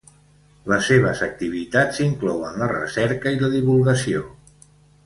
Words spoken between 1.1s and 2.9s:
activitats inclouen la